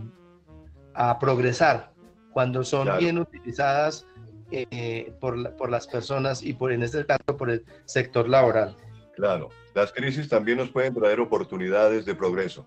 a 0.93 1.19
progresar 1.19 1.91
cuando 2.33 2.63
son 2.63 2.83
claro. 2.83 2.99
bien 2.99 3.17
utilizadas 3.17 4.05
eh, 4.51 5.13
por, 5.19 5.55
por 5.55 5.69
las 5.69 5.87
personas 5.87 6.41
y 6.41 6.53
por, 6.53 6.71
en 6.71 6.83
este 6.83 7.05
caso, 7.05 7.37
por 7.37 7.49
el 7.49 7.63
sector 7.85 8.27
laboral. 8.27 8.75
Claro, 9.15 9.49
las 9.73 9.91
crisis 9.91 10.27
también 10.27 10.57
nos 10.57 10.69
pueden 10.69 10.93
traer 10.93 11.19
oportunidades 11.19 12.05
de 12.05 12.15
progreso. 12.15 12.65